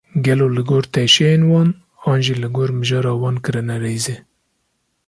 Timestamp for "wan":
1.51-1.69, 3.21-3.37